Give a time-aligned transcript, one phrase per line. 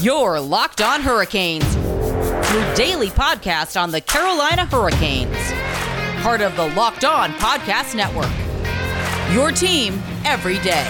[0.00, 5.36] Your Locked On Hurricanes, your daily podcast on the Carolina Hurricanes.
[6.22, 8.30] Part of the Locked On Podcast Network.
[9.34, 10.86] Your team every day.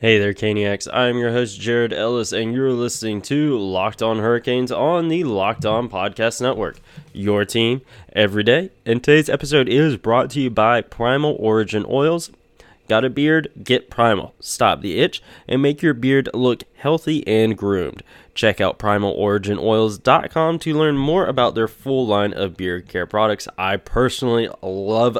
[0.00, 0.88] Hey there, Caniacs.
[0.90, 5.66] I'm your host, Jared Ellis, and you're listening to Locked On Hurricanes on the Locked
[5.66, 6.80] On Podcast Network.
[7.12, 7.82] Your team
[8.14, 8.70] every day.
[8.86, 12.30] And today's episode is brought to you by Primal Origin Oils.
[12.88, 13.52] Got a beard?
[13.62, 14.34] Get Primal.
[14.40, 18.02] Stop the itch and make your beard look healthy and groomed.
[18.34, 23.48] Check out primaloriginoils.com to learn more about their full line of beard care products.
[23.58, 25.18] I personally love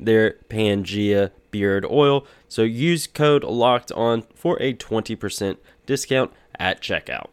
[0.00, 2.26] their Pangea beard oil.
[2.54, 7.26] So use code locked on for a 20% discount at checkout.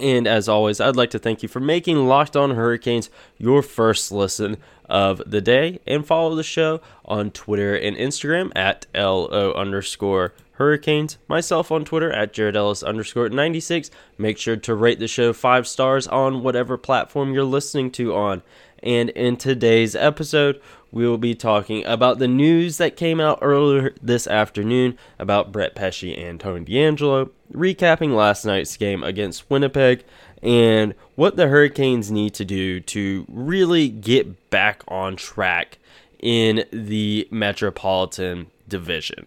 [0.00, 4.10] And as always, I'd like to thank you for making Locked On Hurricanes your first
[4.10, 5.80] listen of the day.
[5.86, 11.18] And follow the show on Twitter and Instagram at LO underscore Hurricanes.
[11.28, 13.90] Myself on Twitter at Jared Ellis underscore 96.
[14.16, 18.42] Make sure to rate the show five stars on whatever platform you're listening to on.
[18.82, 20.58] And in today's episode,
[20.92, 25.74] we will be talking about the news that came out earlier this afternoon about Brett
[25.74, 30.04] Pesce and Tony DeAngelo, recapping last night's game against Winnipeg,
[30.42, 35.78] and what the Hurricanes need to do to really get back on track
[36.20, 39.26] in the Metropolitan Division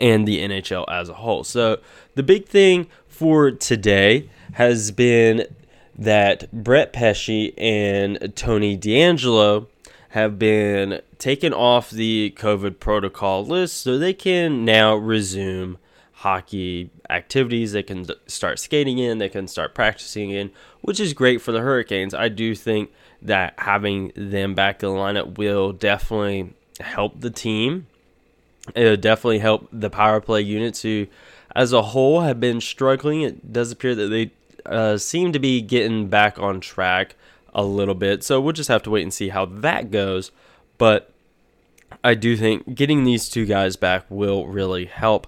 [0.00, 1.44] and the NHL as a whole.
[1.44, 1.78] So,
[2.16, 5.46] the big thing for today has been
[5.96, 9.68] that Brett Pesce and Tony DeAngelo
[10.14, 15.76] have been taken off the COVID protocol list so they can now resume
[16.12, 17.72] hockey activities.
[17.72, 21.62] They can start skating in, they can start practicing in, which is great for the
[21.62, 22.14] Hurricanes.
[22.14, 27.88] I do think that having them back in the lineup will definitely help the team.
[28.72, 31.08] It'll definitely help the power play units who,
[31.56, 33.22] as a whole, have been struggling.
[33.22, 34.30] It does appear that they
[34.64, 37.16] uh, seem to be getting back on track
[37.54, 38.24] a little bit.
[38.24, 40.30] So we'll just have to wait and see how that goes.
[40.78, 41.10] But
[42.02, 45.26] I do think getting these two guys back will really help.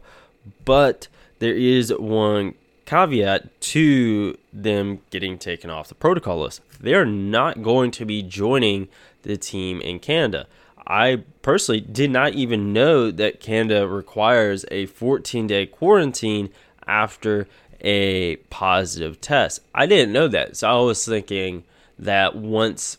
[0.64, 2.54] But there is one
[2.86, 6.62] caveat to them getting taken off the protocol list.
[6.80, 8.88] They are not going to be joining
[9.22, 10.46] the team in Canada.
[10.86, 16.50] I personally did not even know that Canada requires a 14 day quarantine
[16.86, 17.48] after
[17.80, 19.60] a positive test.
[19.74, 20.56] I didn't know that.
[20.56, 21.64] So I was thinking,
[21.98, 22.98] that once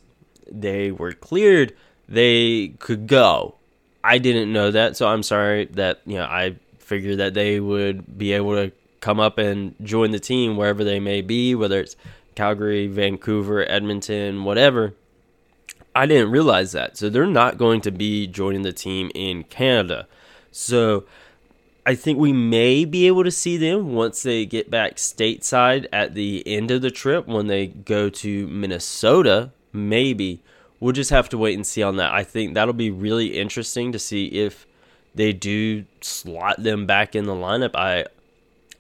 [0.52, 1.76] they were cleared,
[2.08, 3.56] they could go.
[4.04, 8.18] I didn't know that, so I'm sorry that you know I figured that they would
[8.18, 8.72] be able to
[9.02, 11.96] come up and join the team wherever they may be, whether it's
[12.36, 14.94] Calgary, Vancouver, Edmonton, whatever.
[15.96, 16.96] I didn't realize that.
[16.96, 20.08] So they're not going to be joining the team in Canada.
[20.52, 21.06] So
[21.88, 26.16] I think we may be able to see them once they get back stateside at
[26.16, 29.52] the end of the trip when they go to Minnesota.
[29.72, 30.42] Maybe.
[30.82, 32.12] We'll just have to wait and see on that.
[32.12, 34.68] I think that'll be really interesting to see if
[35.16, 37.74] they do slot them back in the lineup.
[37.74, 38.08] I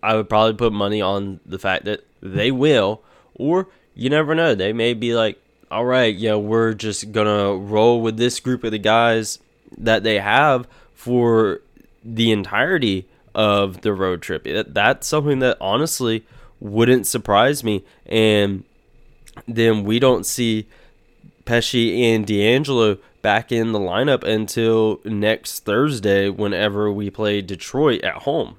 [0.03, 3.01] I would probably put money on the fact that they will,
[3.35, 4.53] or you never know.
[4.53, 5.41] They may be like,
[5.71, 9.39] all right, yeah, we're just gonna roll with this group of the guys
[9.77, 11.61] that they have for
[12.07, 14.47] the entirety of the road trip.
[14.47, 16.25] It, that's something that honestly
[16.59, 17.83] wouldn't surprise me.
[18.05, 18.63] And
[19.47, 20.67] then we don't see
[21.45, 28.23] Pesce and DeAngelo back in the lineup until next Thursday whenever we play Detroit at
[28.23, 28.57] home.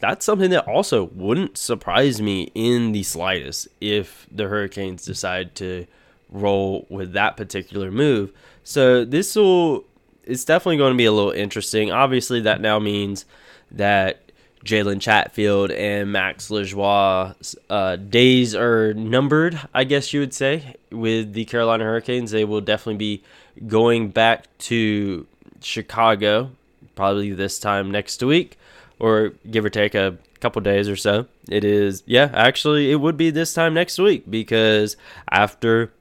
[0.00, 5.86] That's something that also wouldn't surprise me in the slightest if the Hurricanes decide to
[6.28, 8.32] roll with that particular move.
[8.62, 9.84] So this will
[10.26, 11.90] it's definitely going to be a little interesting.
[11.90, 13.24] Obviously, that now means
[13.70, 14.20] that
[14.64, 21.32] Jalen Chatfield and Max Lajoie's uh, days are numbered, I guess you would say, with
[21.32, 22.32] the Carolina Hurricanes.
[22.32, 23.22] They will definitely be
[23.66, 25.26] going back to
[25.62, 26.50] Chicago
[26.96, 28.58] probably this time next week,
[28.98, 31.26] or give or take a couple days or so.
[31.48, 34.96] It is, yeah, actually, it would be this time next week because
[35.30, 35.92] after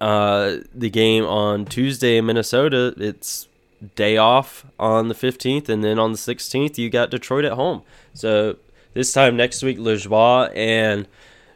[0.00, 3.48] uh, the game on Tuesday in Minnesota, it's
[3.96, 7.82] day off on the 15th, and then on the 16th, you got Detroit at home.
[8.12, 8.56] So
[8.94, 11.06] this time next week, Lajoie and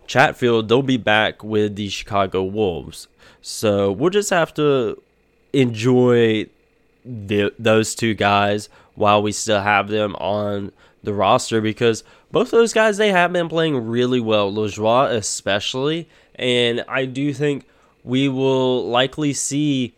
[0.06, 3.08] Chatfield, they'll be back with the Chicago Wolves.
[3.40, 5.00] So we'll just have to
[5.52, 6.46] enjoy
[7.04, 12.72] the, those two guys while we still have them on the roster because both those
[12.72, 17.66] guys they have been playing really well, Lajoie especially, and I do think
[18.04, 19.94] we will likely see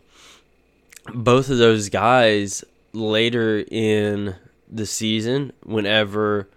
[1.13, 2.63] both of those guys
[2.93, 4.35] later in
[4.69, 6.47] the season whenever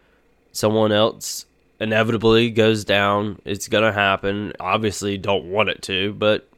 [0.52, 1.46] someone else
[1.80, 3.40] inevitably goes down.
[3.44, 4.52] It's going to happen.
[4.60, 6.48] Obviously, don't want it to, but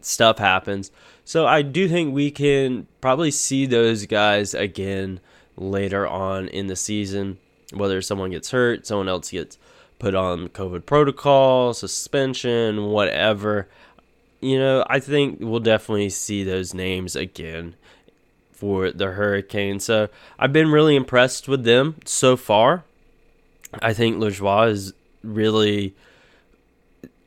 [0.00, 0.90] stuff happens.
[1.24, 5.20] So I do think we can probably see those guys again
[5.56, 7.38] later on in the season,
[7.72, 9.58] whether someone gets hurt, someone else gets
[9.98, 13.68] put on COVID protocol, suspension, whatever.
[14.42, 17.76] You know, I think we'll definitely see those names again
[18.50, 19.84] for the Hurricanes.
[19.84, 20.08] So
[20.38, 22.84] I've been really impressed with them so far.
[23.80, 24.92] I think Lajoie has
[25.22, 25.94] really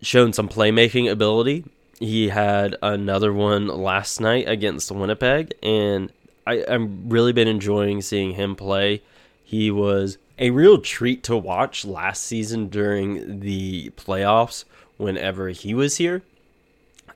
[0.01, 1.63] shown some playmaking ability.
[2.00, 6.12] He had another one last night against Winnipeg, and
[6.45, 9.01] I, I've really been enjoying seeing him play.
[9.44, 14.65] He was a real treat to watch last season during the playoffs
[14.97, 16.21] whenever he was here.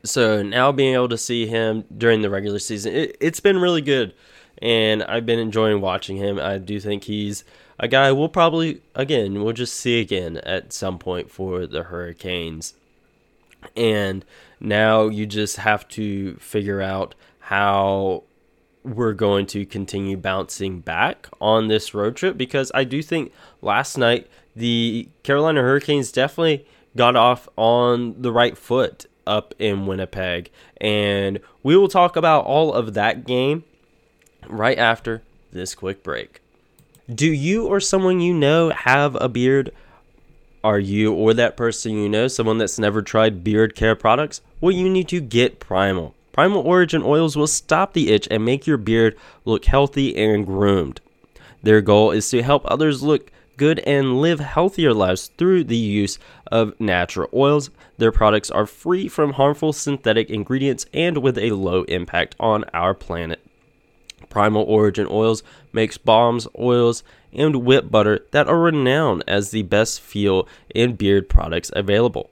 [0.03, 3.81] So now being able to see him during the regular season, it, it's been really
[3.81, 4.13] good.
[4.61, 6.39] And I've been enjoying watching him.
[6.39, 7.43] I do think he's
[7.79, 12.73] a guy we'll probably, again, we'll just see again at some point for the Hurricanes.
[13.75, 14.25] And
[14.59, 18.23] now you just have to figure out how
[18.83, 23.97] we're going to continue bouncing back on this road trip because I do think last
[23.97, 26.65] night the Carolina Hurricanes definitely
[26.95, 30.49] got off on the right foot up in Winnipeg.
[30.81, 33.63] And we will talk about all of that game
[34.47, 35.21] right after
[35.51, 36.41] this quick break.
[37.13, 39.71] Do you or someone you know have a beard?
[40.63, 44.41] Are you or that person you know someone that's never tried beard care products?
[44.59, 46.13] Well, you need to get Primal.
[46.33, 51.01] Primal Origin oils will stop the itch and make your beard look healthy and groomed.
[51.63, 56.17] Their goal is to help others look good and live healthier lives through the use
[56.47, 57.69] of natural oils.
[57.97, 62.93] Their products are free from harmful synthetic ingredients and with a low impact on our
[62.93, 63.45] planet.
[64.29, 67.03] Primal Origin Oils makes balms, oils,
[67.33, 72.29] and whip butter that are renowned as the best feel and beard products available.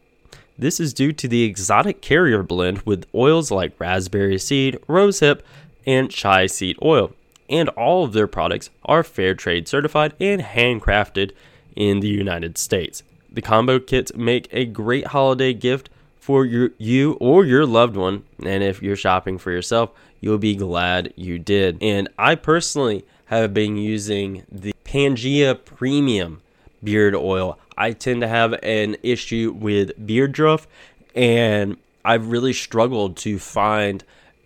[0.57, 5.41] This is due to the exotic carrier blend with oils like raspberry seed, rosehip,
[5.85, 7.11] and chai seed oil.
[7.49, 11.31] And all of their products are fair trade certified and handcrafted
[11.75, 13.03] in the United States.
[13.31, 15.89] The combo kits make a great holiday gift
[16.19, 18.23] for your, you or your loved one.
[18.43, 21.77] And if you're shopping for yourself, you'll be glad you did.
[21.81, 26.41] And I personally have been using the Pangea Premium
[26.83, 27.57] beard oil.
[27.77, 30.67] I tend to have an issue with beard druff,
[31.13, 34.03] and I've really struggled to find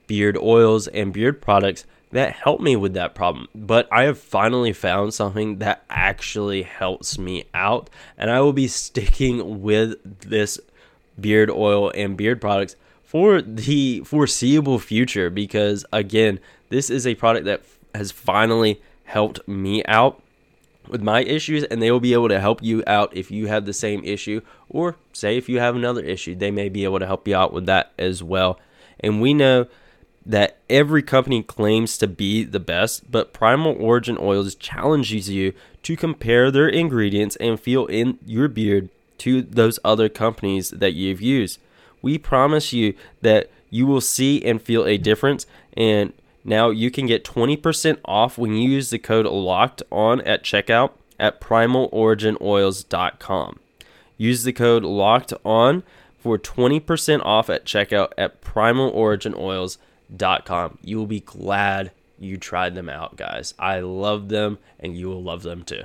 [0.08, 3.48] beard oils and beard products that helped me with that problem.
[3.56, 8.68] But I have finally found something that actually helps me out, and I will be
[8.68, 10.60] sticking with this
[11.20, 17.46] beard oil and beard products for the foreseeable future because again, this is a product
[17.46, 17.62] that
[17.94, 20.22] has finally helped me out
[20.88, 23.66] with my issues and they will be able to help you out if you have
[23.66, 27.06] the same issue or say if you have another issue they may be able to
[27.06, 28.60] help you out with that as well
[29.00, 29.68] and we know
[30.26, 35.54] that every company claims to be the best but primal origin oils challenges you
[35.84, 41.22] to compare their ingredients and feel in your beard to those other companies that you've
[41.22, 41.60] used
[42.02, 46.14] we promise you that you will see and feel a difference and
[46.44, 50.92] now you can get 20% off when you use the code locked on at checkout
[51.20, 53.60] at primaloriginoils.com.
[54.18, 55.84] Use the code locked on
[56.18, 59.78] for 20% off at checkout at primaloriginoils.com.
[60.84, 63.54] You will be glad you tried them out, guys.
[63.58, 65.84] I love them and you will love them too.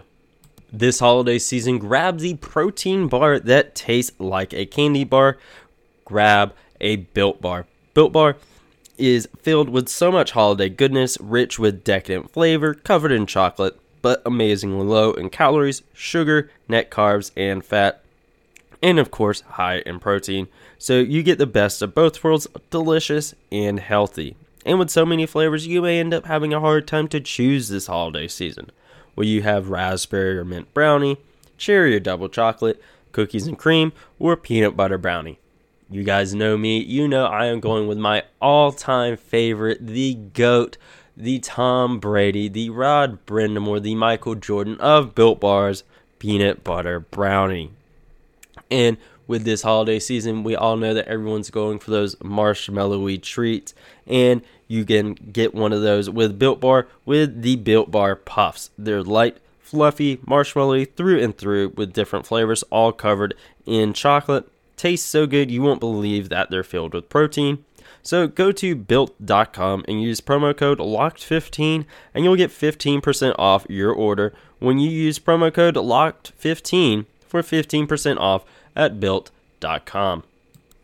[0.73, 5.39] This holiday season, grab the protein bar that tastes like a candy bar.
[6.05, 7.67] Grab a built bar.
[7.95, 8.37] Built bar
[8.99, 14.23] is filled with so much holiday goodness, rich with decadent flavor, covered in chocolate, but
[14.27, 18.03] amazingly low in calories, sugar, net carbs, and fat,
[18.83, 20.49] and of course, high in protein.
[20.79, 24.37] So you get the best of both worlds, delicious and healthy.
[24.65, 27.69] And with so many flavors, you may end up having a hard time to choose
[27.69, 28.71] this holiday season.
[29.15, 31.19] Will you have raspberry or mint brownie,
[31.57, 35.39] cherry or double chocolate, cookies and cream, or peanut butter brownie?
[35.89, 36.79] You guys know me.
[36.83, 40.77] You know I am going with my all time favorite, the GOAT,
[41.17, 45.85] the Tom Brady, the Rod Brind'Amour, the Michael Jordan of Built Bars
[46.19, 47.71] Peanut Butter Brownie.
[48.69, 53.75] And with this holiday season, we all know that everyone's going for those marshmallowy treats.
[54.07, 58.71] And you can get one of those with Built Bar with the Built Bar Puffs.
[58.79, 65.07] They're light, fluffy, marshmallowy through and through with different flavors, all covered in chocolate taste
[65.07, 67.65] so good you won't believe that they're filled with protein.
[68.03, 73.93] So go to built.com and use promo code LOCKED15 and you'll get 15% off your
[73.93, 78.45] order when you use promo code LOCKED15 for 15% off
[78.77, 80.23] at built.com.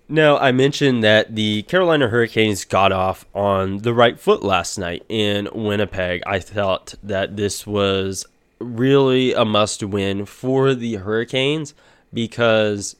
[0.08, 5.04] Now, I mentioned that the Carolina Hurricanes got off on the right foot last night
[5.08, 6.22] in Winnipeg.
[6.26, 8.26] I thought that this was
[8.58, 11.74] really a must win for the Hurricanes
[12.12, 12.96] because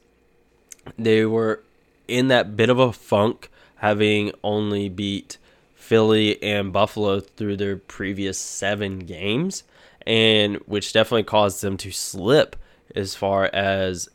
[0.99, 1.62] they were
[2.08, 5.38] in that bit of a funk having only beat
[5.75, 9.64] Philly and Buffalo through their previous seven games,
[10.06, 12.56] and which definitely caused them to slip
[12.94, 14.08] as far as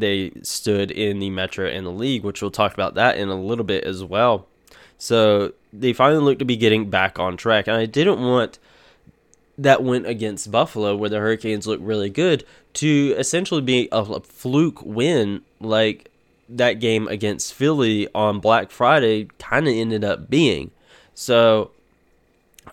[0.00, 3.40] they stood in the Metro and the league, which we'll talk about that in a
[3.40, 4.46] little bit as well.
[4.98, 8.58] So they finally looked to be getting back on track, and I didn't want
[9.58, 14.82] that went against Buffalo, where the Hurricanes looked really good, to essentially be a fluke
[14.82, 16.10] win like
[16.48, 20.70] that game against Philly on Black Friday kind of ended up being.
[21.14, 21.70] So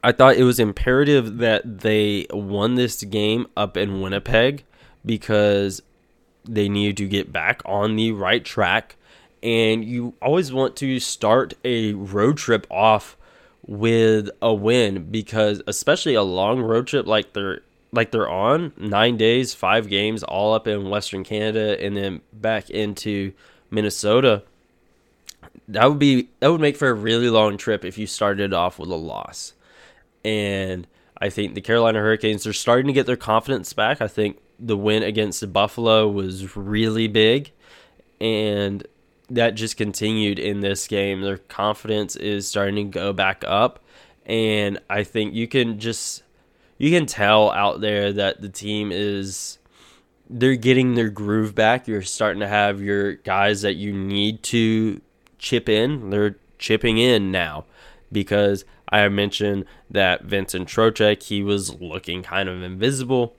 [0.03, 4.63] I thought it was imperative that they won this game up in Winnipeg
[5.05, 5.81] because
[6.45, 8.95] they needed to get back on the right track.
[9.41, 13.17] And you always want to start a road trip off
[13.65, 19.17] with a win because especially a long road trip like they're like they're on nine
[19.17, 23.33] days, five games, all up in Western Canada, and then back into
[23.69, 24.43] Minnesota,
[25.67, 28.79] that would be that would make for a really long trip if you started off
[28.79, 29.53] with a loss.
[30.25, 34.01] And I think the Carolina Hurricanes are starting to get their confidence back.
[34.01, 37.51] I think the win against the Buffalo was really big
[38.21, 38.85] and
[39.29, 41.21] that just continued in this game.
[41.21, 43.83] Their confidence is starting to go back up
[44.25, 46.23] and I think you can just
[46.77, 49.59] you can tell out there that the team is
[50.29, 51.87] they're getting their groove back.
[51.87, 55.01] You're starting to have your guys that you need to
[55.37, 56.09] chip in.
[56.09, 57.65] They're chipping in now
[58.11, 63.35] because I mentioned that Vincent Trocheck, he was looking kind of invisible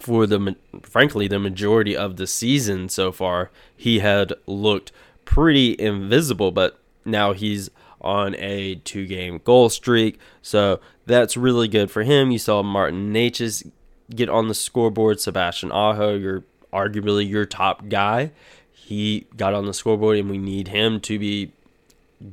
[0.00, 3.50] for the frankly the majority of the season so far.
[3.76, 4.92] He had looked
[5.24, 10.18] pretty invisible, but now he's on a two game goal streak.
[10.42, 12.30] So that's really good for him.
[12.30, 13.70] You saw Martin Necas
[14.14, 15.20] get on the scoreboard.
[15.20, 18.30] Sebastian Aho, you're arguably your top guy.
[18.72, 21.52] He got on the scoreboard, and we need him to be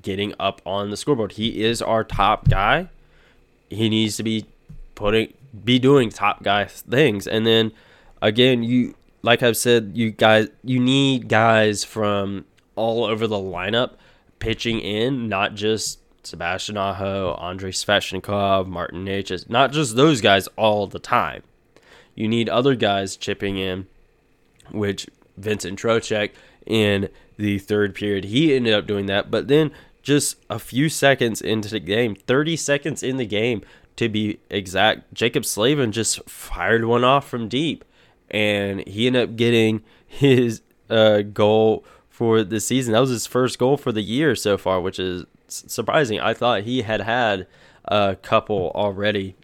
[0.01, 1.33] getting up on the scoreboard.
[1.33, 2.89] He is our top guy.
[3.69, 4.45] He needs to be
[4.93, 5.33] putting
[5.63, 7.27] be doing top guy things.
[7.27, 7.71] And then
[8.21, 12.45] again, you like I've said, you guys you need guys from
[12.75, 13.93] all over the lineup
[14.39, 20.87] pitching in, not just Sebastian Aho, Andrei Svechnikov, Martin Necas, not just those guys all
[20.87, 21.43] the time.
[22.15, 23.87] You need other guys chipping in,
[24.71, 25.07] which
[25.37, 26.31] Vincent Trocheck
[26.65, 29.29] in the third period, he ended up doing that.
[29.29, 29.71] But then
[30.01, 33.61] just a few seconds into the game, 30 seconds in the game
[33.97, 37.85] to be exact, Jaccob Slavin just fired one off from deep.
[38.29, 42.93] And he ended up getting his uh, goal for the season.
[42.93, 46.19] That was his first goal for the year so far, which is surprising.
[46.19, 47.47] I thought he had had
[47.85, 49.35] a couple already.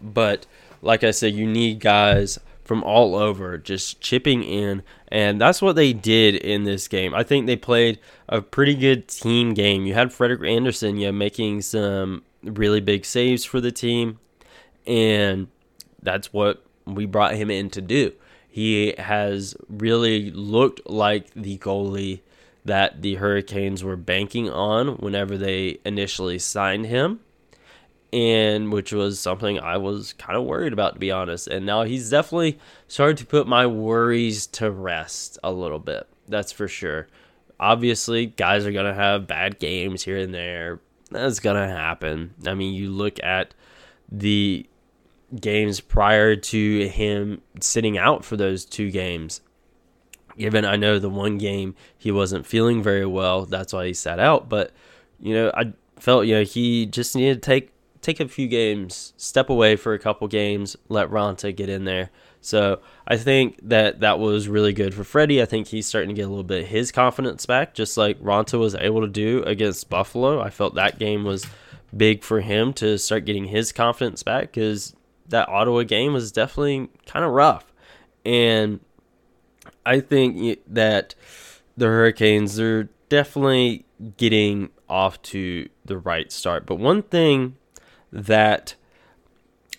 [0.00, 0.46] But
[0.82, 5.76] like I said, you need guys from all over just chipping in, and that's what
[5.76, 7.14] they did in this game.
[7.14, 9.86] I think they played a pretty good team game.
[9.86, 14.18] You had Frederik Andersen, yeah, making some really big saves for the team,
[14.86, 15.48] and
[16.02, 18.12] that's what we brought him in to do.
[18.48, 22.20] He has really looked like the goalie
[22.64, 27.20] that the Hurricanes were banking on whenever they initially signed him
[28.14, 31.48] and which was something I was kind of worried about to be honest.
[31.48, 36.06] And now he's definitely started to put my worries to rest a little bit.
[36.28, 37.08] That's for sure.
[37.58, 40.78] Obviously, guys are going to have bad games here and there.
[41.14, 42.34] That's going to happen.
[42.44, 43.54] I mean, you look at
[44.10, 44.66] the
[45.40, 49.40] games prior to him sitting out for those two games.
[50.36, 54.18] Given I know the one game he wasn't feeling very well, that's why he sat
[54.18, 54.48] out.
[54.48, 54.72] But,
[55.20, 57.70] you know, I felt, you know, he just needed to take
[58.02, 62.10] take a few games, step away for a couple games, let Raanta get in there.
[62.44, 65.40] So I think that that was really good for Freddie.
[65.40, 68.58] I think he's starting to get a little bit his confidence back, just like Raanta
[68.58, 70.40] was able to do against Buffalo.
[70.40, 71.46] I felt that game was
[71.96, 74.94] big for him to start getting his confidence back because
[75.28, 77.72] that Ottawa game was definitely kind of rough.
[78.26, 78.80] And
[79.86, 81.14] I think that
[81.78, 83.86] the Hurricanes, they're definitely
[84.18, 86.66] getting off to the right start.
[86.66, 87.56] But one thing
[88.12, 88.74] that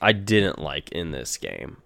[0.02, 1.78] I didn't like in this game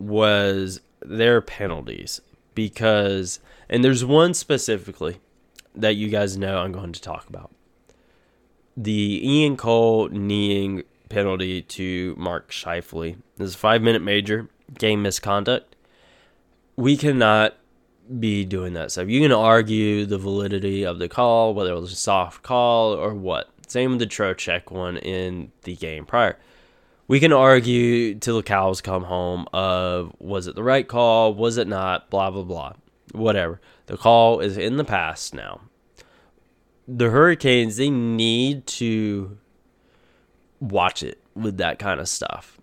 [0.00, 2.20] was their penalties
[2.54, 3.38] because,
[3.68, 5.20] and there's one specifically
[5.74, 7.52] that you guys know I'm going to talk about.
[8.76, 13.16] The Ian Cole kneeing penalty to Mark Scheifele.
[13.36, 15.76] This is a five minute major, game misconduct.
[16.76, 17.56] We cannot
[18.18, 19.08] be doing that stuff.
[19.08, 23.14] You can argue the validity of the call, whether it was a soft call or
[23.14, 23.50] what.
[23.68, 26.38] Same with the Trocheck one in the game prior.
[27.10, 31.56] We can argue till the cows come home of was it the right call, was
[31.56, 32.74] it not, blah blah blah.
[33.10, 33.60] Whatever.
[33.86, 35.62] The call is in the past now.
[36.86, 39.38] The Hurricanes, they need to
[40.60, 42.60] watch it with that kind of stuff.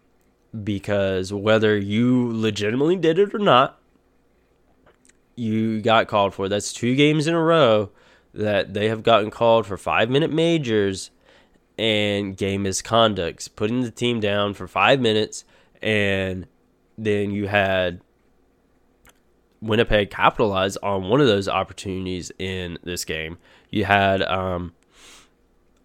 [0.63, 3.81] Because whether you legitimately did it or not,
[5.35, 6.47] you got called for.
[6.47, 7.89] That's two games in a row
[8.33, 11.11] that they have gotten called for five minute majors
[11.77, 15.43] and game misconducts, putting the team down for five minutes,
[15.81, 16.47] and
[16.97, 18.01] then you had
[19.61, 23.37] Winnipeg capitalize on one of those opportunities in this game.
[23.69, 24.73] You had, um,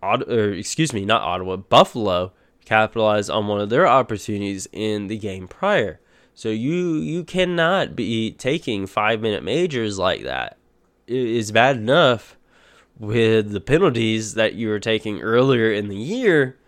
[0.02, 2.32] or excuse me, not Ottawa, Buffalo
[2.64, 6.00] capitalize on one of their opportunities in the game prior.
[6.34, 10.56] So you you cannot be taking five minute majors like that.
[11.06, 12.38] It is bad enough
[12.98, 16.58] with the penalties that you were taking earlier in the year,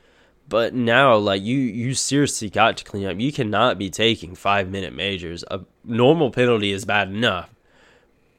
[0.49, 3.19] but now like you you seriously got to clean up.
[3.19, 5.45] You cannot be taking five minute majors.
[5.51, 7.51] A normal penalty is bad enough.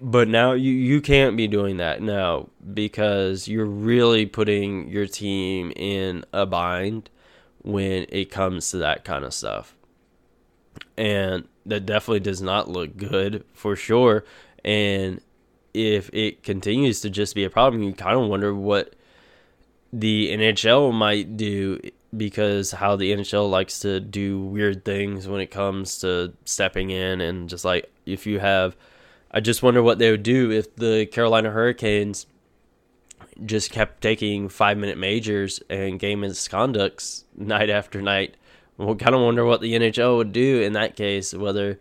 [0.02, 5.72] But now you, you can't be doing that now because you're really putting your team
[5.76, 7.10] in a bind
[7.62, 9.76] when it comes to that kind of stuff
[10.98, 14.24] and that definitely does not look good for sure.
[14.64, 15.22] And
[15.76, 18.96] if it continues to just be a problem, you kind of wonder what
[19.92, 21.80] the NHL might do
[22.16, 27.22] because how the NHL likes to do weird things when it comes to stepping in
[27.22, 28.76] and just like if you have
[29.32, 32.26] I just wonder what they would do if the Carolina Hurricanes
[33.46, 38.36] just kept taking 5 minute majors and game misconducts night after night.
[38.78, 41.80] We'll kind of wonder what the NHL would do in that case, whether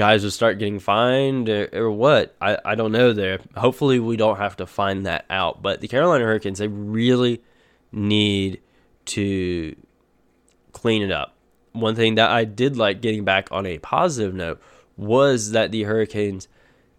[0.00, 2.34] guys would start getting fined or, or what.
[2.40, 3.38] I, I don't know there.
[3.54, 5.60] Hopefully, we don't have to find that out.
[5.60, 7.42] But the Carolina Hurricanes, they really
[7.92, 8.62] need
[9.04, 9.76] to
[10.72, 11.34] clean it up.
[11.72, 14.58] One thing that I did like getting back on a positive note
[14.96, 16.48] was that the Hurricanes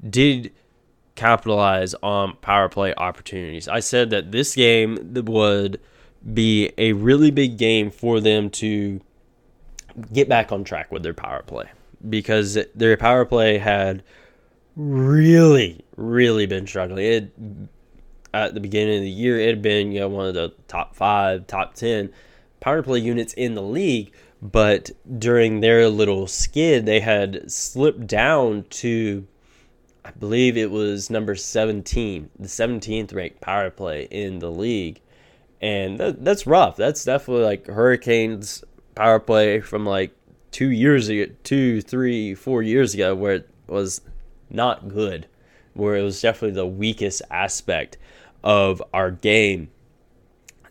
[0.08, 0.54] did
[1.16, 3.68] capitalize on power play opportunities.
[3.68, 5.82] I said that this game would
[6.36, 9.02] be a really big game for them to
[10.14, 11.72] get back on track with their power play
[12.10, 14.04] because their power play had
[14.76, 17.06] really, really been struggling.
[17.06, 17.34] It
[18.34, 20.96] at the beginning of the year, it had been you know one of the top
[20.96, 22.12] five, top ten
[22.60, 24.14] power play units in the league.
[24.42, 29.28] But during their little skid, they had slipped down to,
[30.04, 35.00] I believe it was number 17, the 17th ranked power play in the league.
[35.62, 36.76] And that, that's rough.
[36.76, 38.64] That's definitely like Hurricanes
[38.96, 40.16] power play from like
[40.52, 44.02] two years ago, two, three, four years ago, where it was
[44.50, 45.28] not good,
[45.74, 47.98] where it was definitely the weakest aspect
[48.44, 49.70] of our game.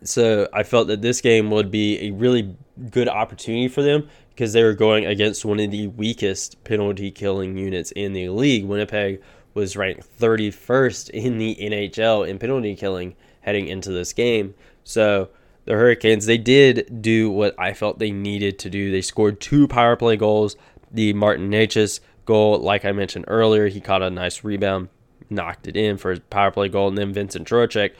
[0.03, 2.55] So I felt that this game would be a really
[2.89, 7.57] good opportunity for them because they were going against one of the weakest penalty killing
[7.57, 8.65] units in the league.
[8.65, 9.21] Winnipeg
[9.53, 14.53] was ranked 31st in the NHL in penalty killing heading into this game.
[14.83, 15.29] So
[15.65, 18.91] the Hurricanes, they did do what I felt they needed to do.
[18.91, 20.55] They scored two power play goals.
[20.91, 24.89] The Martin Necas goal, like I mentioned earlier, he caught a nice rebound,
[25.29, 27.91] knocked it in for his power play goal, and then Vincent Trocheck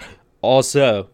[0.42, 1.10] also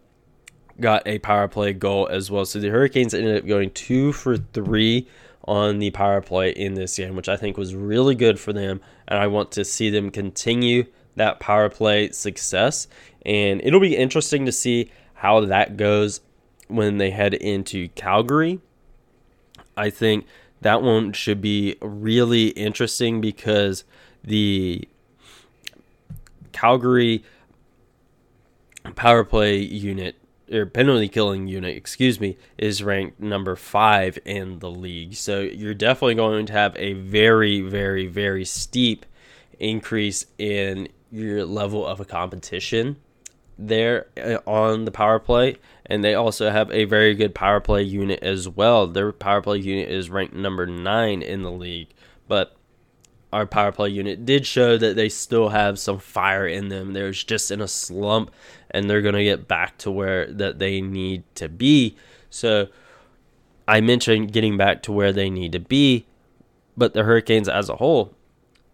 [0.79, 2.45] got a power play goal as well.
[2.45, 5.07] So the Hurricanes ended up going two for three
[5.45, 8.81] on the power play in this game, which I think was really good for them.
[9.07, 12.87] And I want to see them continue that power play success.
[13.25, 16.21] And it'll be interesting to see how that goes
[16.67, 18.59] when they head into Calgary.
[19.75, 20.25] I think
[20.61, 23.83] that one should be really interesting because
[24.23, 24.87] the
[26.51, 27.23] Calgary
[28.95, 30.15] power play unit
[30.51, 35.13] or penalty killing unit, excuse me, is ranked number five in the league.
[35.13, 39.05] So you're definitely going to have a very, very, very steep
[39.59, 42.97] increase in your level of a competition
[43.57, 47.83] there uh, on the power play, and they also have a very good power play
[47.83, 48.87] unit as well.
[48.87, 51.89] Their power play unit is ranked number nine in the league,
[52.27, 52.55] but
[53.33, 56.93] our power play unit did show that they still have some fire in them.
[56.93, 58.31] They're just in a slump,
[58.71, 61.95] and they're gonna get back to where that they need to be.
[62.29, 62.67] So,
[63.67, 66.05] I mentioned getting back to where they need to be,
[66.77, 68.13] but the Hurricanes as a whole,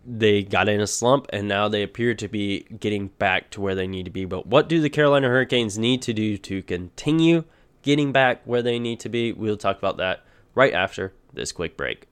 [0.05, 3.75] they got in a slump and now they appear to be getting back to where
[3.75, 4.25] they need to be.
[4.25, 7.43] But what do the Carolina Hurricanes need to do to continue
[7.81, 9.31] getting back where they need to be?
[9.31, 10.23] We'll talk about that
[10.55, 12.07] right after this quick break.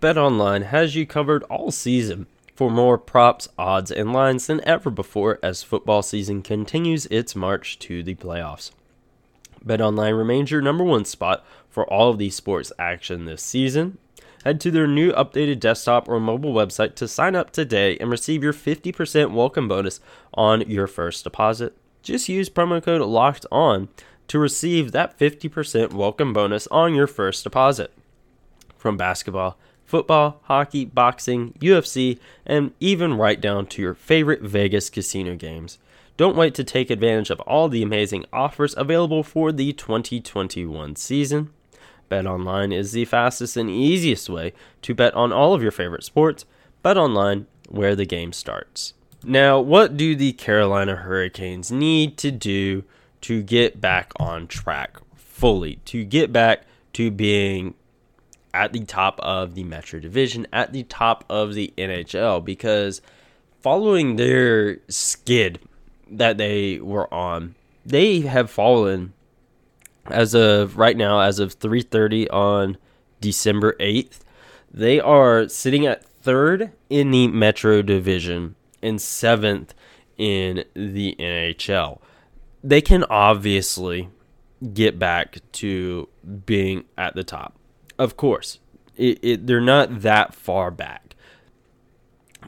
[0.00, 4.90] Bet Online has you covered all season for more props, odds, and lines than ever
[4.90, 8.70] before as football season continues its march to the playoffs.
[9.62, 13.98] Bet Online remains your number one spot for all of the sports action this season
[14.44, 18.42] Head to their new updated desktop or mobile website to sign up today and receive
[18.42, 20.00] your 50% welcome bonus
[20.32, 21.76] on your first deposit.
[22.02, 23.90] Just use promo code LOCKED ON
[24.28, 27.92] to receive that 50% welcome bonus on your first deposit.
[28.78, 35.36] From basketball, football, hockey, boxing, UFC, and even right down to your favorite Vegas casino
[35.36, 35.78] games.
[36.16, 41.50] Don't wait to take advantage of all the amazing offers available for the 2021 season.
[42.10, 46.44] BetOnline is the fastest and easiest way to bet on all of your favorite sports.
[46.84, 48.94] BetOnline, where the game starts.
[49.22, 52.84] Now, what do the Carolina Hurricanes need to do
[53.22, 55.76] to get back on track fully?
[55.86, 56.62] To get back
[56.94, 57.74] to being
[58.52, 63.02] at the top of the Metro Division, at the top of the NHL, because
[63.60, 65.60] following their skid
[66.10, 69.12] that they were on, they have fallen
[70.12, 72.76] as of right now, as of 3:30 on
[73.20, 74.20] December 8th,
[74.72, 79.74] they are sitting at third in the Metro Division and seventh
[80.16, 82.00] in the NHL.
[82.62, 84.08] They can obviously
[84.74, 86.08] get back to
[86.44, 87.56] being at the top.
[87.98, 88.58] Of course,
[88.96, 91.14] it, it, they're not that far back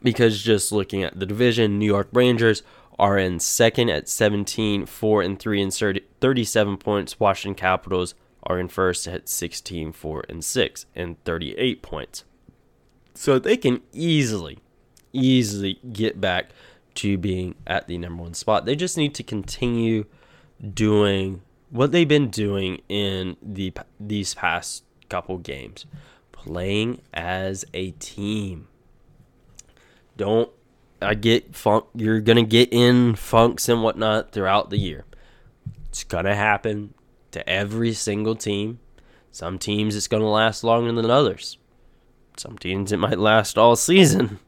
[0.02, 2.62] because just looking at the division, New York Rangers
[3.02, 7.18] are in second at 17, 4 and 3 and 37 points.
[7.18, 12.22] Washington Capitals are in first at 16, 4 and 6 and 38 points.
[13.14, 14.60] So they can easily,
[15.12, 16.50] easily get back
[16.94, 18.66] to being at the number one spot.
[18.66, 20.04] They just need to continue
[20.72, 25.86] doing what they've been doing in the these past couple games,
[26.30, 28.68] playing as a team.
[30.16, 30.52] Don't
[31.02, 31.86] I get funk.
[31.94, 35.04] You're gonna get in funks and whatnot throughout the year.
[35.88, 36.94] It's gonna happen
[37.32, 38.78] to every single team.
[39.30, 41.58] Some teams it's gonna last longer than others.
[42.36, 44.38] Some teams it might last all season.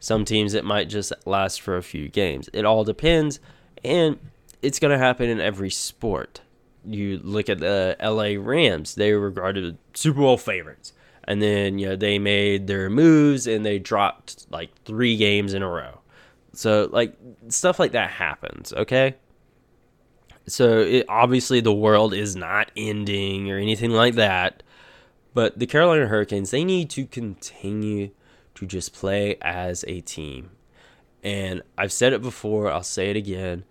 [0.00, 2.50] Some teams it might just last for a few games.
[2.52, 3.40] It all depends,
[3.82, 4.18] and
[4.62, 6.42] it's gonna happen in every sport.
[6.84, 10.92] You look at the LA Rams; they were regarded Super Bowl favorites
[11.26, 15.62] and then you know they made their moves and they dropped like three games in
[15.62, 16.00] a row.
[16.52, 17.16] So like
[17.48, 19.16] stuff like that happens, okay?
[20.46, 24.62] So it, obviously the world is not ending or anything like that,
[25.34, 28.10] but the Carolina Hurricanes they need to continue
[28.54, 30.50] to just play as a team.
[31.22, 33.64] And I've said it before, I'll say it again.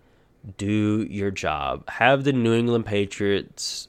[0.58, 1.88] Do your job.
[1.88, 3.88] Have the New England Patriots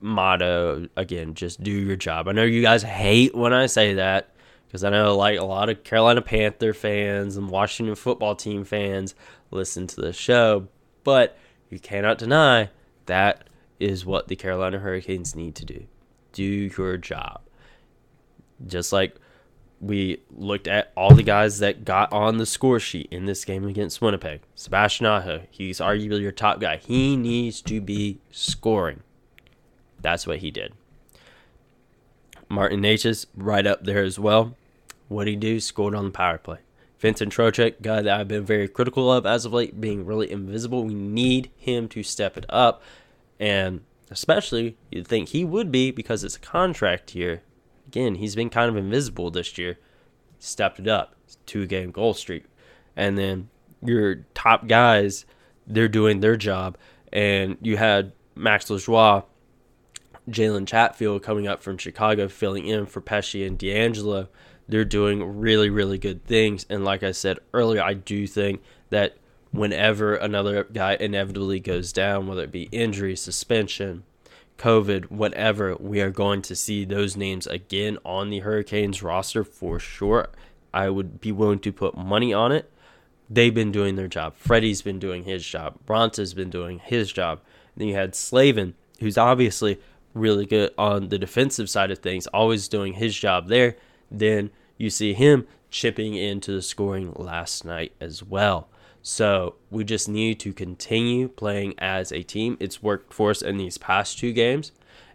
[0.00, 4.32] motto again just do your job i know you guys hate when i say that
[4.66, 9.14] because i know like a lot of carolina panther fans and washington football team fans
[9.50, 10.68] listen to the show
[11.04, 11.36] but
[11.68, 12.70] you cannot deny
[13.06, 13.48] that
[13.80, 15.84] is what the carolina hurricanes need to do
[16.32, 17.40] do your job
[18.66, 19.16] just like
[19.80, 23.66] we looked at all the guys that got on the score sheet in this game
[23.66, 24.40] against Winnipeg.
[24.54, 26.78] Sebastian Aho, he's arguably your top guy.
[26.78, 29.02] He needs to be scoring.
[30.00, 30.72] That's what he did.
[32.48, 34.54] Martin Necas right up there as well.
[35.08, 35.60] What did he do?
[35.60, 36.58] Scored on the power play.
[36.98, 40.84] Vincent Trocheck, guy that I've been very critical of as of late, being really invisible.
[40.84, 42.82] We need him to step it up.
[43.38, 47.42] And especially, you'd think he would be because it's a contract year.
[47.86, 49.78] Again, he's been kind of invisible this year.
[50.38, 51.14] Stepped it up.
[51.46, 52.44] Two game goal streak.
[52.96, 53.48] And then
[53.82, 55.24] your top guys,
[55.66, 56.76] they're doing their job.
[57.12, 59.24] And you had Max Lajoie
[60.28, 64.28] Jalen Chatfield coming up from Chicago, filling in for Pesce and DeAngelo.
[64.68, 66.66] They're doing really, really good things.
[66.68, 69.16] And like I said earlier, I do think that
[69.50, 74.04] whenever another guy inevitably goes down, whether it be injury, suspension,
[74.58, 79.78] COVID, whatever, we are going to see those names again on the Hurricanes roster for
[79.78, 80.28] sure.
[80.74, 82.70] I would be willing to put money on it.
[83.30, 84.34] They've been doing their job.
[84.36, 85.78] Freddie's been doing his job.
[85.86, 87.40] Raanta's been doing his job.
[87.74, 89.78] And then you had Slavin, who's obviously
[90.18, 93.76] really good on the defensive side of things, always doing his job there.
[94.10, 98.68] Then you see him chipping into the scoring last night as well.
[99.02, 102.56] So we just need to continue playing as a team.
[102.60, 104.72] It's worked for us in these past two games.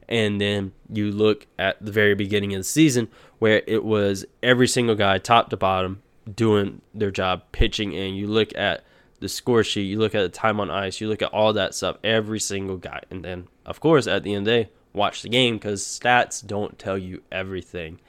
[0.07, 3.07] And then you look at the very beginning of the season
[3.39, 6.01] where it was every single guy, top to bottom,
[6.33, 8.13] doing their job pitching in.
[8.13, 8.83] You look at
[9.19, 11.73] the score sheet, you look at the time on ice, you look at all that
[11.73, 13.01] stuff, every single guy.
[13.09, 16.45] And then, of course, at the end of the day, watch the game because stats
[16.45, 17.99] don't tell you everything.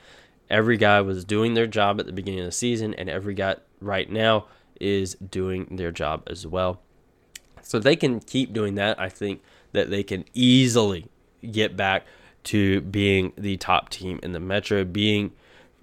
[0.51, 3.57] Every guy was doing their job at the beginning of the season, and every guy
[3.81, 4.47] right now
[4.81, 6.81] is doing their job as well.
[7.63, 9.01] So if they can keep doing that.
[9.01, 9.43] I think
[9.73, 11.09] that they can easily
[11.51, 12.07] get back
[12.45, 15.33] to being the top team in the Metro, being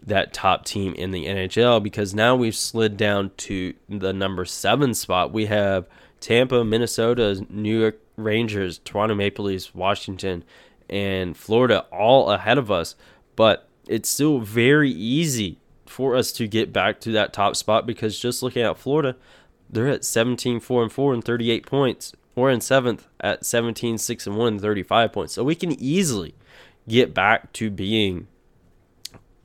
[0.04, 4.94] that top team in the NHL because now we've slid down to the number seven
[4.94, 5.32] spot.
[5.32, 5.88] We have
[6.20, 10.44] Tampa, Minnesota, New York Rangers, Toronto Maple Leafs, Washington,
[10.92, 12.96] and Florida all ahead of us.
[13.36, 18.20] But it's still very easy for us to get back to that top spot because
[18.20, 19.16] just looking at Florida,
[19.70, 22.14] they're at 17 4 and 4 and 38 points.
[22.36, 25.34] We're in seventh at 17 6 and 1 and 35 points.
[25.34, 26.36] So we can easily
[26.88, 28.28] get back to being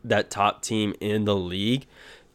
[0.04, 1.86] that top team in the league.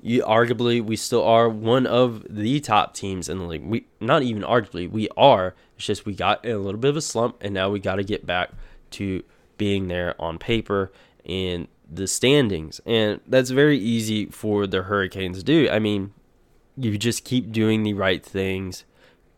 [0.04, 3.64] You, arguably, we still are one of the top teams in the league.
[3.64, 5.54] We not even arguably, we are.
[5.78, 7.96] It's just we got in a little bit of a slump, and now we got
[7.96, 8.50] to get back
[8.92, 9.24] to
[9.58, 10.92] being there on paper
[11.24, 15.70] in the standings, and that's very easy for the Hurricanes to do.
[15.70, 16.14] I mean,
[16.78, 18.86] you just keep doing the right things,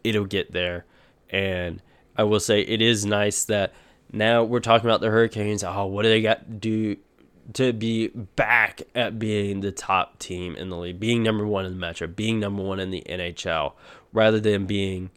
[0.04, 0.86] it'll get there.
[1.30, 1.82] And
[2.16, 3.74] I will say it is nice that
[4.12, 5.64] now we're talking about the Hurricanes.
[5.64, 6.98] Oh, what do they got to do
[7.54, 11.74] to be back at being the top team in the league, being number one in
[11.74, 13.74] the Metro, being number one in the NHL,
[14.14, 15.10] rather than being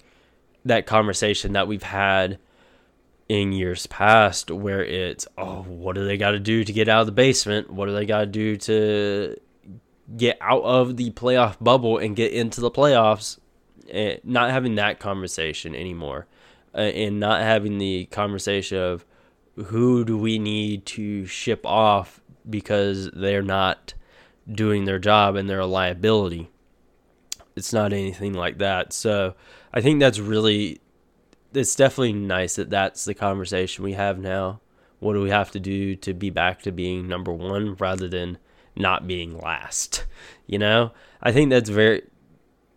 [0.64, 2.38] that conversation that we've had
[3.28, 7.00] in years past where it's, oh, what do they got to do to get out
[7.00, 7.70] of the basement?
[7.70, 9.36] What do they got to do to
[10.16, 13.38] get out of the playoff bubble and get into the playoffs?
[13.90, 16.26] And not having that conversation anymore.
[16.74, 19.04] Uh, and not having the conversation of,
[19.56, 23.94] who do we need to ship off because they're not
[24.46, 26.50] doing their job and they're a liability.
[27.56, 28.92] It's not anything like that.
[28.92, 29.34] So
[29.72, 30.80] I think that's really,
[31.56, 34.60] it's definitely nice that that's the conversation we have now.
[34.98, 38.38] What do we have to do to be back to being number one rather than
[38.74, 40.04] not being last?
[40.46, 42.02] You know, I think that's very,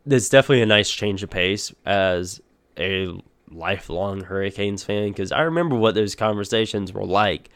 [0.06, 2.42] that's definitely a nice change of pace as
[2.80, 7.50] a lifelong Hurricanes fan because I remember what those conversations were like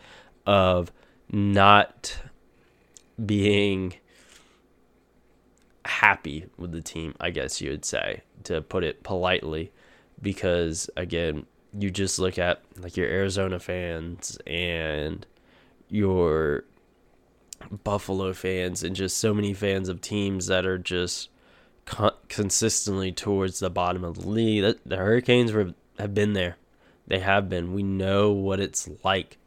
[0.46, 0.92] of
[1.32, 2.22] not
[3.26, 3.96] being
[5.86, 9.72] happy with the team, I guess you would say, to put it politely.
[10.24, 11.46] Because again,
[11.78, 15.26] you just look at like your Arizona fans and
[15.90, 16.66] your
[17.84, 21.30] Buffalo fans and just so many fans of teams that are just
[22.30, 24.80] consistently towards the bottom of the league.
[24.86, 26.58] The Hurricanes were have been there.
[27.08, 27.74] They have been.
[27.74, 29.38] We know what it's like.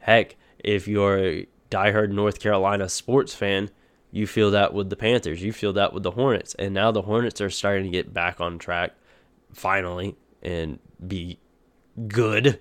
[0.00, 3.70] Heck, if you're a diehard North Carolina sports fan,
[4.10, 5.42] you feel that with the Panthers.
[5.42, 6.54] You feel that with the Hornets.
[6.54, 8.92] And now the Hornets are starting to get back on track
[9.52, 11.38] finally and be
[12.08, 12.60] good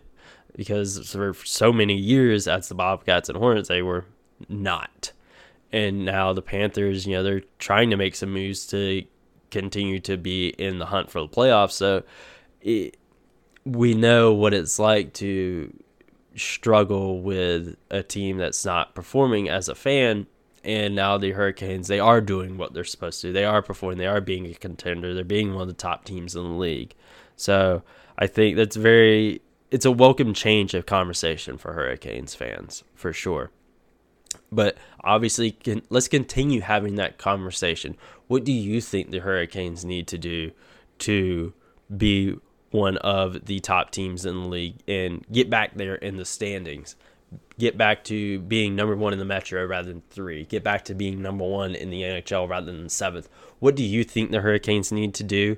[0.56, 4.06] because for so many years as the Bobcats and Hornets they were
[4.48, 5.12] not.
[5.72, 9.04] And now the Panthers, you know, they're trying to make some moves to
[9.50, 11.72] continue to be in the hunt for the playoffs.
[11.72, 12.04] So
[12.62, 12.98] it,
[13.66, 15.74] we know what it's like to
[16.36, 20.28] struggle with a team that's not performing as a fan.
[20.64, 23.34] And now the Hurricanes, they are doing what they're supposed to.
[23.34, 23.98] They are performing.
[23.98, 25.14] They are being a contender.
[25.14, 26.96] They're being one of the top teams in the league.
[27.36, 27.84] So
[28.18, 29.42] I think that's very,
[29.72, 33.52] it's a welcome change of conversation for Hurricanes fans, for sure.
[34.52, 37.98] But obviously, can, let's continue having that conversation.
[38.28, 40.52] What do you think the Hurricanes need to do
[41.00, 41.54] to
[41.96, 42.38] be
[42.74, 46.96] one of the top teams in the league and get back there in the standings.
[47.60, 50.46] Get back to being number one in the Metro rather than three.
[50.46, 53.30] Get back to being number one in the NHL rather than seventh.
[53.60, 55.58] What do you think the Hurricanes need to do?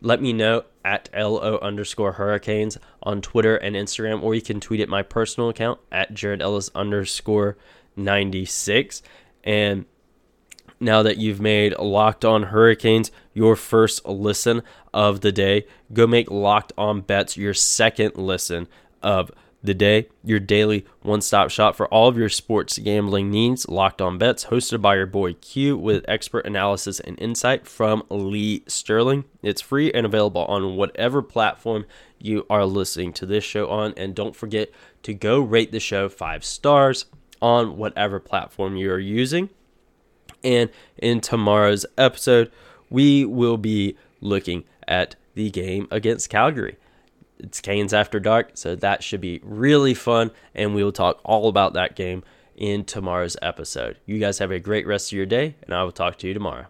[0.00, 4.80] Let me know at LO underscore Hurricanes on Twitter and Instagram, or you can tweet
[4.80, 7.56] at my personal account at Jared Ellis underscore
[7.96, 9.02] 96.
[9.42, 9.84] And
[10.78, 14.62] now that you've made Locked On Hurricanes your first listen
[14.94, 18.68] of the day, go make Locked On Bets your second listen
[19.02, 19.32] of
[19.66, 23.68] the day, your daily one stop shop for all of your sports gambling needs.
[23.68, 28.62] Locked On Bets, hosted by your boy Q, with expert analysis and insight from Lee
[28.66, 29.24] Sterling.
[29.42, 31.86] It's free and available on whatever platform
[32.18, 33.92] you are listening to this show on.
[33.96, 34.70] And don't forget
[35.02, 37.06] to go rate the show five stars
[37.42, 39.50] on whatever platform you are using.
[40.42, 42.50] And in tomorrow's episode,
[42.88, 46.76] we will be looking at the game against Calgary.
[47.38, 51.48] It's Canes After Dark, so that should be really fun, and we will talk all
[51.48, 52.22] about that game
[52.54, 53.98] in tomorrow's episode.
[54.06, 56.34] You guys have a great rest of your day, and I will talk to you
[56.34, 56.66] tomorrow.